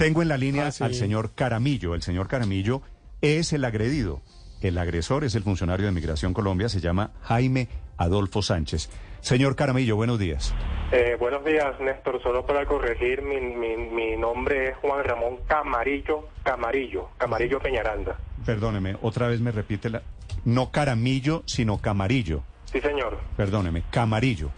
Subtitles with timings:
[0.00, 0.82] Tengo en la línea Ah, sí.
[0.82, 1.94] al señor Caramillo.
[1.94, 2.80] El señor Caramillo
[3.20, 4.22] es el agredido.
[4.62, 8.88] El agresor es el funcionario de Migración Colombia, se llama Jaime Adolfo Sánchez.
[9.20, 10.54] Señor Caramillo, buenos días.
[10.90, 12.22] Eh, buenos días, Néstor.
[12.22, 18.16] Solo para corregir, mi, mi, mi nombre es Juan Ramón Camarillo, Camarillo, Camarillo Peñaranda.
[18.46, 20.00] Perdóneme, otra vez me repite la...
[20.46, 22.42] No Caramillo, sino Camarillo.
[22.72, 23.18] Sí, señor.
[23.36, 24.48] Perdóneme, Camarillo.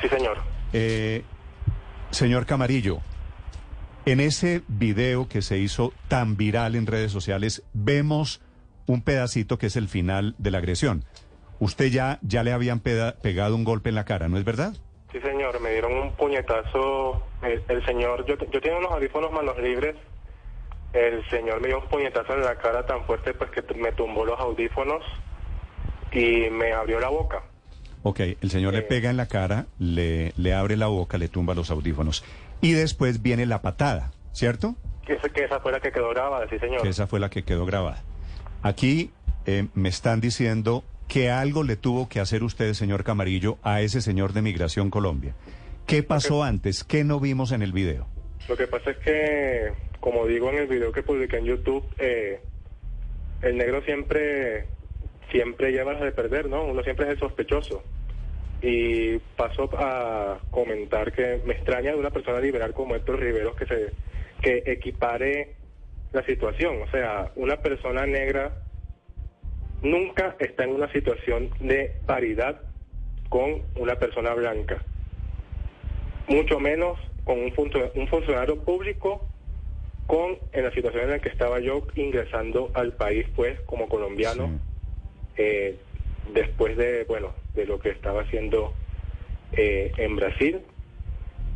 [0.00, 0.38] Sí, señor.
[0.72, 1.22] Eh,
[2.10, 3.00] señor Camarillo,
[4.06, 8.40] en ese video que se hizo tan viral en redes sociales, vemos
[8.86, 11.04] un pedacito que es el final de la agresión.
[11.58, 14.74] Usted ya, ya le habían pegado un golpe en la cara, ¿no es verdad?
[15.12, 15.60] Sí, señor.
[15.60, 17.22] Me dieron un puñetazo.
[17.42, 19.96] El, el señor, yo, yo tenía unos audífonos manos libres.
[20.92, 24.24] El señor me dio un puñetazo en la cara tan fuerte pues que me tumbó
[24.24, 25.02] los audífonos
[26.12, 27.42] y me abrió la boca.
[28.02, 28.82] Ok, el señor le Eh.
[28.82, 32.22] pega en la cara, le, le abre la boca, le tumba los audífonos.
[32.60, 34.76] Y después viene la patada, ¿cierto?
[35.06, 36.82] Que, esa- que esa fue la que quedó grabada, sí, señor.
[36.82, 38.02] Que esa fue la que quedó grabada.
[38.62, 39.10] Aquí
[39.46, 44.00] eh, me están diciendo que algo le tuvo que hacer usted, señor Camarillo, a ese
[44.00, 45.34] señor de Migración Colombia.
[45.86, 46.82] ¿Qué pasó antes?
[46.82, 48.08] ¿Qué no vimos en el video?
[48.48, 52.40] Lo que pasa es que, como digo en el video que publiqué en YouTube, eh,
[53.42, 54.66] el negro siempre
[55.30, 56.64] siempre lleva las de perder, ¿no?
[56.64, 57.82] Uno siempre es el sospechoso.
[58.62, 63.66] Y paso a comentar que me extraña de una persona liberal como Héctor Riveros que
[63.66, 63.92] se
[64.40, 65.54] que equipare
[66.12, 66.82] la situación.
[66.82, 68.54] O sea, una persona negra
[69.82, 72.60] nunca está en una situación de paridad
[73.28, 74.82] con una persona blanca
[76.28, 79.26] mucho menos con un, funcio- un funcionario público
[80.06, 84.46] con en la situación en la que estaba yo ingresando al país pues como colombiano
[84.48, 85.42] Sí.
[85.42, 85.76] eh,
[86.32, 88.74] después de bueno de lo que estaba haciendo
[89.52, 90.62] eh, en Brasil.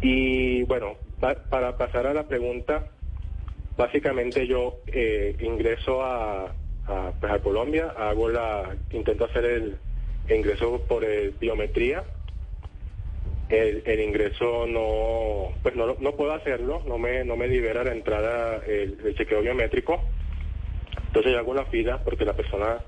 [0.00, 2.86] Y bueno pa- para pasar a la pregunta
[3.76, 6.52] básicamente yo eh, ingreso a,
[7.20, 9.78] pues, a Colombia hago la intento hacer el
[10.28, 12.04] ingreso por el biometría.
[13.48, 18.62] El, ingreso no pues no, no puedo hacerlo no me no me libera la entrada
[18.64, 20.04] el, chequeo biométrico.
[21.08, 22.80] Entonces yo hago la fila porque la persona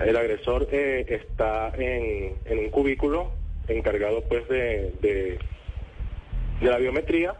[0.00, 3.32] el agresor eh, está en, en un cubículo
[3.68, 5.38] encargado pues de, de
[6.60, 7.34] la biometría.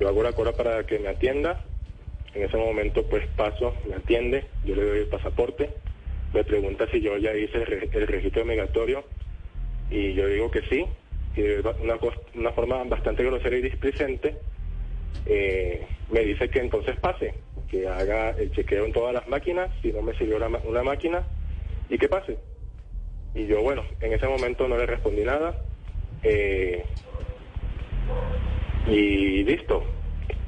[0.00, 1.60] Yo hago la cola para que me atienda.
[2.34, 5.70] En ese momento pues paso me atiende yo le doy el pasaporte
[6.34, 9.02] me pregunta si yo ya hice el, re- el registro migratorio
[9.90, 10.86] y yo digo que sí,
[11.34, 14.36] y de una, forma bastante grosera y displicente,
[15.24, 17.32] eh, me dice que entonces pase,
[17.70, 21.24] que haga el chequeo en todas las máquinas, si no me sirvió una máquina,
[21.88, 22.38] y que pase.
[23.34, 25.56] Y yo, bueno, en ese momento no le respondí nada,
[26.22, 26.84] eh,
[28.86, 29.84] y listo.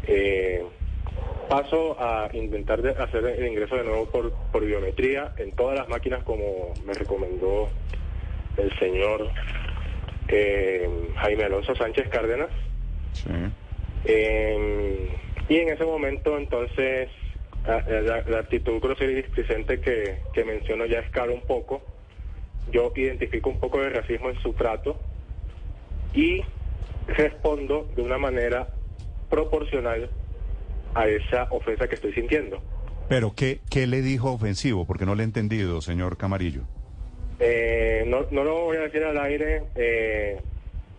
[0.07, 0.65] Eh,
[1.49, 5.89] paso a intentar de hacer el ingreso de nuevo por, por biometría en todas las
[5.89, 7.69] máquinas como me recomendó
[8.57, 9.29] el señor
[10.29, 12.51] eh, Jaime Alonso Sánchez Cárdenas.
[13.13, 13.31] Sí.
[14.05, 15.09] Eh,
[15.49, 17.09] y en ese momento entonces
[17.67, 21.83] la, la actitud grosera y displicente que, que menciono ya escala un poco.
[22.73, 24.99] Yo identifico un poco de racismo en su trato
[26.15, 26.43] y
[27.07, 28.69] respondo de una manera
[29.29, 30.11] proporcional
[30.95, 32.63] a esa ofensa que estoy sintiendo.
[33.09, 34.87] Pero ¿qué, qué le dijo ofensivo?
[34.87, 36.63] Porque no le he entendido, señor Camarillo.
[37.41, 40.39] Eh, no, no lo voy a decir al aire, eh,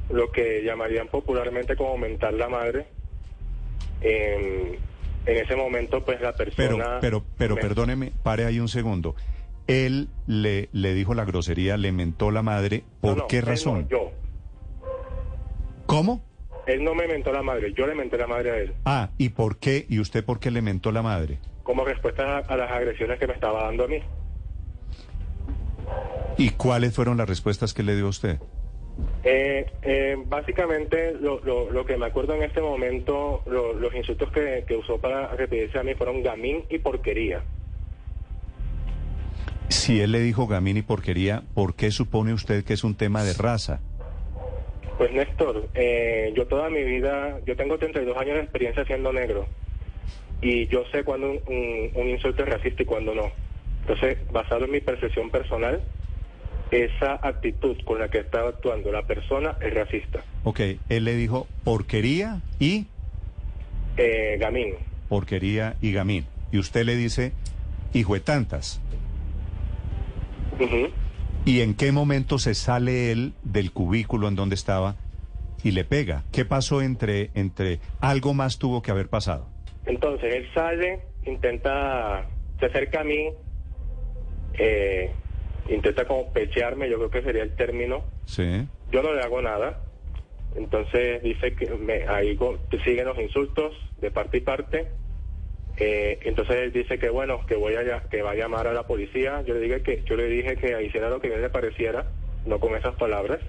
[0.09, 2.87] lo que llamarían popularmente como mentar la madre.
[4.01, 4.77] En,
[5.25, 6.97] en ese momento, pues la Pero, persona...
[7.01, 9.15] pero, pero me- perdóneme, pare ahí un segundo.
[9.67, 12.83] Él le, le dijo la grosería, le mentó la madre.
[12.99, 13.87] ¿Por No, no, qué no, razón?
[13.89, 14.11] yo.
[15.85, 16.21] ¿Cómo?
[16.67, 18.73] Él no me mentó la madre, yo le menté la madre a él.
[18.85, 19.85] Ah, ¿y por qué?
[19.89, 21.39] ¿Y usted por qué le mentó la madre?
[21.63, 23.99] Como respuesta a, a las agresiones que me estaba dando a mí.
[26.37, 28.39] ¿Y cuáles fueron las respuestas que le dio a usted?
[29.23, 34.31] Eh, eh, básicamente, lo, lo, lo que me acuerdo en este momento, lo- los insultos
[34.31, 37.43] que, que usó para referirse a mí fueron gamín y porquería.
[39.69, 43.23] Si él le dijo gamín y porquería, ¿por qué supone usted que es un tema
[43.23, 43.81] de raza?
[44.97, 49.47] Pues Néstor, eh, yo toda mi vida, yo tengo 32 años de experiencia siendo negro
[50.41, 53.29] y yo sé cuando un, un- un insulto es racista y cuando no.
[53.81, 55.81] Entonces, basado en mi percepción personal,
[56.71, 60.23] esa actitud con la que estaba actuando la persona es racista.
[60.43, 62.87] Ok, él le dijo porquería y
[63.97, 64.75] Eh, gamín,
[65.09, 66.25] porquería y gamín.
[66.51, 67.33] Y usted le dice
[67.93, 68.81] hijo de tantas.
[71.43, 74.95] ¿Y en qué momento se sale él del cubículo en donde estaba
[75.63, 76.23] y le pega?
[76.31, 79.47] ¿Qué pasó entre, entre, algo más tuvo que haber pasado?
[79.85, 82.25] Entonces él sale, intenta,
[82.59, 83.29] se acerca a mí,
[84.53, 85.11] eh,
[85.71, 88.03] intenta como pechearme, yo creo que sería el término.
[88.25, 88.67] Sí.
[88.91, 89.79] Yo no le hago nada.
[90.55, 92.37] Entonces dice que me, ahí
[92.83, 94.87] siguen los insultos de parte y parte.
[95.77, 98.85] Eh, entonces él dice que bueno, que voy a que va a llamar a la
[98.85, 99.41] policía.
[99.43, 102.05] Yo le dije que yo le dije que hiciera lo que a él le pareciera,
[102.45, 103.39] no con esas palabras.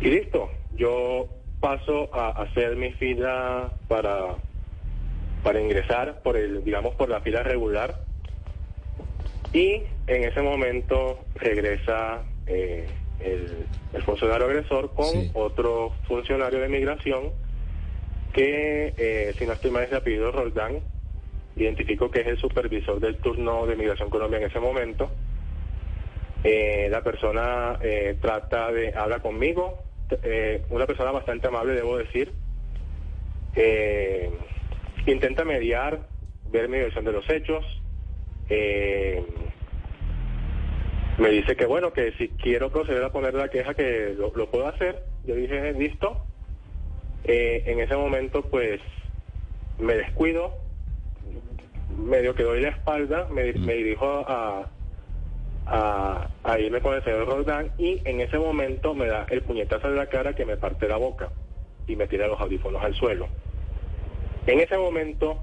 [0.00, 0.50] Y listo.
[0.76, 1.28] Yo
[1.60, 4.36] paso a hacer mi fila para
[5.42, 8.00] para ingresar por el digamos por la fila regular
[9.52, 12.88] y en ese momento regresa eh,
[13.20, 15.30] el, el funcionario agresor con Sí.
[15.34, 17.32] otro funcionario de migración
[18.32, 20.80] que, eh, si no estoy mal, es apellido Roldán.
[21.56, 25.10] Identifico que es el supervisor del turno de Migración Colombia en ese momento.
[26.42, 27.78] Eh, la persona
[28.20, 29.84] trata de, habla conmigo,
[30.70, 32.32] una persona bastante amable, debo decir.
[35.06, 36.00] Intenta mediar,
[36.50, 37.64] ver mi versión de los hechos.
[38.48, 39.22] Eh,
[41.18, 44.50] me dice que bueno, que si quiero proceder a poner la queja, que lo, lo
[44.50, 45.04] puedo hacer.
[45.24, 46.24] Yo dije, listo.
[47.24, 48.80] Eh, en ese momento, pues,
[49.78, 50.54] me descuido,
[51.96, 54.68] medio que doy la espalda, me, me dirijo a,
[55.66, 59.90] a, a irme con el señor Roldán y en ese momento me da el puñetazo
[59.90, 61.30] de la cara que me parte la boca
[61.86, 63.28] y me tira los audífonos al suelo.
[64.46, 65.38] En ese momento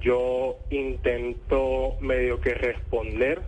[0.00, 3.40] yo intento medio que responder.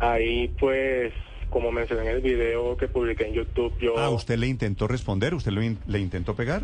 [0.00, 1.12] Ahí pues,
[1.50, 5.34] como mencioné en el video que publiqué en YouTube, yo Ah, ¿usted le intentó responder?
[5.34, 6.62] ¿Usted lo in- le intentó pegar?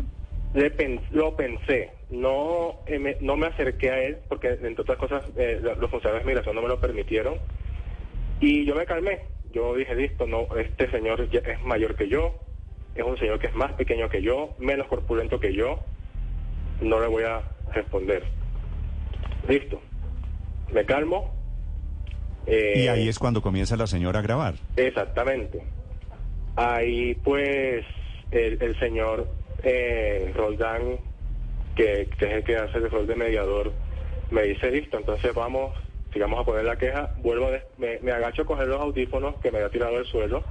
[0.53, 1.91] le pen- lo pensé.
[2.09, 6.23] No, eh, me, no me acerqué a él porque entre otras cosas eh, los funcionarios
[6.23, 7.35] de migración no me lo permitieron.
[8.39, 9.19] Y yo me calmé.
[9.51, 12.33] Yo dije, listo, no, este señor ya es mayor que yo,
[12.95, 15.81] es un señor que es más pequeño que yo, menos corpulento que yo,
[16.81, 17.41] no le voy a
[17.73, 18.23] responder.
[19.49, 19.81] Listo.
[20.71, 21.34] Me calmo.
[22.47, 24.55] Eh, Y ahí es cuando comienza la señora a grabar.
[24.75, 25.63] Exactamente.
[26.55, 27.83] Ahí pues
[28.31, 29.27] el, el señor
[29.63, 30.99] eh, Roldán,
[31.75, 33.73] que, que es el que hace el rol de mediador,
[34.31, 35.73] me dice, listo, entonces vamos,
[36.13, 39.35] sigamos a poner la queja, vuelvo a des- me, me agacho a coger los audífonos
[39.41, 40.43] que me había tirado al suelo,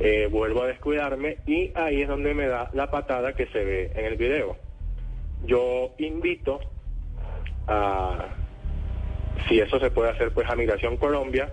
[0.00, 3.92] eh, vuelvo a descuidarme y ahí es donde me da la patada que se ve
[3.94, 4.56] en el video.
[5.44, 6.60] Yo invito
[7.66, 8.26] a,
[9.48, 11.52] si eso se puede hacer, pues a Migración Colombia,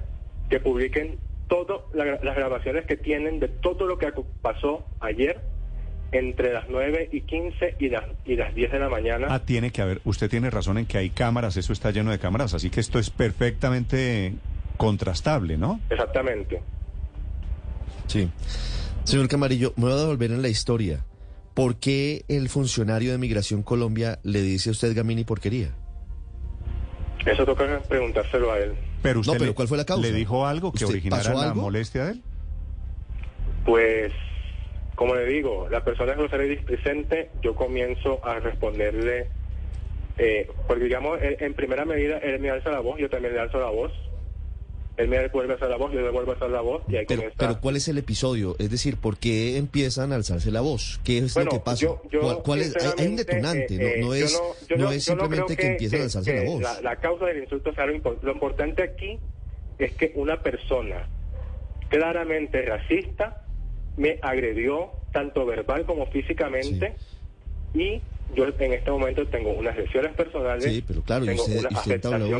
[0.49, 1.17] que publiquen
[1.47, 4.11] todas las grabaciones que tienen de todo lo que
[4.41, 5.39] pasó ayer
[6.11, 9.27] entre las 9 y 15 y las, y las 10 de la mañana.
[9.29, 10.01] Ah, tiene que haber.
[10.05, 12.99] Usted tiene razón en que hay cámaras, eso está lleno de cámaras, así que esto
[12.99, 14.33] es perfectamente
[14.77, 15.79] contrastable, ¿no?
[15.89, 16.61] Exactamente.
[18.07, 18.29] Sí.
[19.03, 21.03] Señor Camarillo, me voy a devolver en la historia.
[21.53, 25.69] ¿Por qué el funcionario de Migración Colombia le dice a usted Gamini porquería?
[27.25, 28.73] Eso toca preguntárselo a él.
[29.01, 30.01] Pero usted No, pero le, ¿cuál fue la causa?
[30.07, 31.61] le dijo algo que ¿Usted originara la algo?
[31.61, 32.21] molestia de él.
[33.65, 34.11] Pues,
[34.95, 39.27] como le digo, la persona es grosera y displicente, yo comienzo a responderle,
[40.17, 43.39] eh, porque digamos, en, en primera medida, él me alza la voz, yo también le
[43.41, 43.91] alzo la voz.
[44.97, 47.05] Él me vuelve a alzar la voz, yo vuelvo a alzar la voz, y ahí
[47.05, 47.35] Pero, comienza...
[47.37, 48.55] pero ¿cuál es el episodio?
[48.59, 51.01] Es decir, ¿por qué empiezan a alzarse la voz?
[51.03, 51.81] ¿Qué es Bueno, lo que pasa?
[51.85, 52.75] yo- yo, ¿Cuál, cuál es?
[52.77, 54.41] Hay, hay un detonante, eh, no, no eh, es,
[54.77, 56.61] no es simplemente que, empiezan a alzarse que la voz.
[56.61, 59.19] La, la causa del insulto sea lo, impor- lo importante aquí
[59.77, 61.05] es que una persona
[61.89, 63.41] claramente racista
[63.97, 66.95] me agredió tanto verbal como físicamente
[67.73, 68.01] y
[68.35, 70.63] yo en este momento tengo unas lesiones personales.
[70.63, 71.91] Sí, pero claro, y tengo usted, una y usted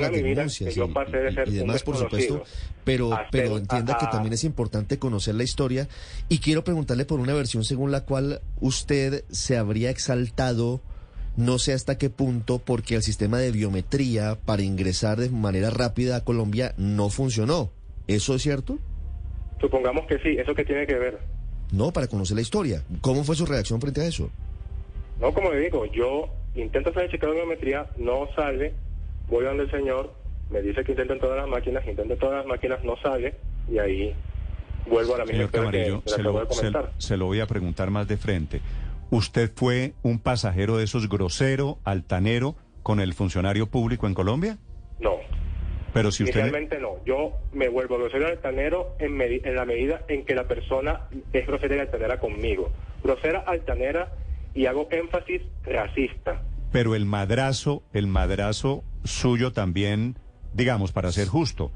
[0.06, 2.44] a mi vida, que yo y, pasé de y- ser y un demás, por supuesto,
[2.84, 5.88] pero, pero entienda a- que también es importante conocer la historia
[6.30, 10.82] y quiero preguntarle por una versión según la cual usted se habría exaltado,
[11.38, 16.16] no sé hasta qué punto, porque el sistema de biometría para ingresar de manera rápida
[16.18, 17.70] a Colombia no funcionó.
[18.08, 18.80] ¿Eso es cierto?
[19.62, 21.20] Supongamos que sí, ¿eso qué tiene que ver?
[21.72, 22.84] No, para conocer la historia.
[23.02, 24.30] ¿Cómo fue su reacción frente a eso?
[25.20, 28.74] No, como le digo, yo intento hacer el chequeo de biometría, no sale,
[29.30, 30.14] voy donde el señor,
[30.50, 33.36] me dice que intenten todas las máquinas, intenten todas las máquinas, no sale,
[33.72, 34.16] y ahí
[34.88, 36.46] vuelvo a la misma Camarillo, que se lo,
[36.98, 38.62] se- lo voy a preguntar más de frente.
[39.10, 44.58] ¿Usted fue un pasajero de esos grosero, altanero, con el funcionario público en Colombia?
[45.00, 45.18] No,
[45.94, 46.40] Pero si usted...
[46.42, 46.98] inicialmente no.
[47.06, 51.02] Yo me vuelvo grosero y altanero en, en la medida en que la persona
[51.34, 52.70] es grosera y altanera conmigo.
[53.04, 54.12] Grosera, altanera
[54.56, 56.42] y hago énfasis racista.
[56.72, 60.18] Pero el madrazo, el madrazo suyo también,
[60.54, 61.72] digamos, para ser justo,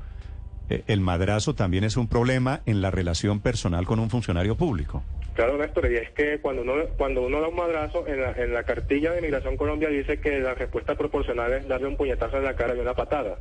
[0.69, 5.03] eh, el madrazo también es un problema en la relación personal con un funcionario público.
[5.35, 8.53] Claro, Néstor, y es que cuando uno, cuando uno da un madrazo, en la, en
[8.53, 12.43] la cartilla de Migración Colombia dice que la respuesta proporcional es darle un puñetazo en
[12.43, 13.39] la cara y una patada.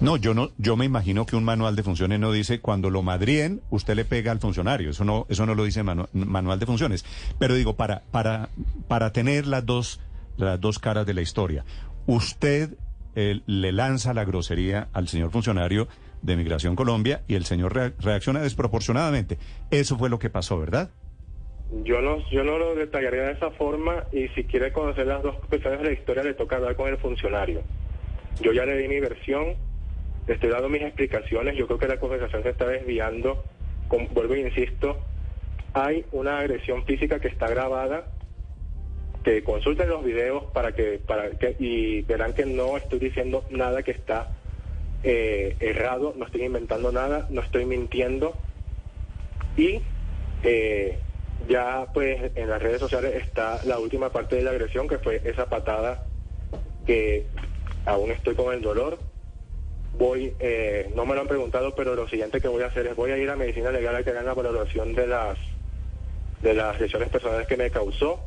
[0.00, 3.02] No, yo no, yo me imagino que un manual de funciones no dice cuando lo
[3.02, 4.90] madríen, usted le pega al funcionario.
[4.90, 7.04] Eso no, eso no lo dice manu- manual de funciones.
[7.38, 8.50] Pero digo, para, para,
[8.88, 10.00] para tener las dos,
[10.36, 11.64] las dos caras de la historia,
[12.06, 12.74] usted
[13.14, 15.88] le lanza la grosería al señor funcionario
[16.20, 19.38] de Migración Colombia y el señor rea- reacciona desproporcionadamente.
[19.70, 20.90] Eso fue lo que pasó, ¿verdad?
[21.84, 25.34] Yo no, yo no lo detallaría de esa forma y si quiere conocer las dos
[25.50, 27.62] versiones de la historia le toca hablar con el funcionario.
[28.42, 29.54] Yo ya le di mi versión,
[30.26, 33.44] estoy dando mis explicaciones, yo creo que la conversación se está desviando,
[33.88, 34.98] Con- vuelvo e insisto,
[35.72, 38.08] hay una agresión física que está grabada,
[39.22, 43.82] que consulten los videos para que, para que, y verán que no estoy diciendo nada
[43.82, 44.30] que está
[45.02, 48.36] eh, errado, no estoy inventando nada, no estoy mintiendo.
[49.56, 49.82] Y
[50.42, 50.98] eh,
[51.48, 55.20] ya pues en las redes sociales está la última parte de la agresión que fue
[55.24, 56.02] esa patada
[56.86, 57.26] que
[57.84, 58.98] aún estoy con el dolor
[59.98, 62.96] voy eh, no me lo han preguntado pero lo siguiente que voy a hacer es
[62.96, 65.38] voy a ir a medicina legal a que hagan la valoración de las
[66.42, 68.20] de las lesiones personales que me causó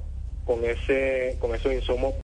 [0.45, 2.15] con ese con esos insumos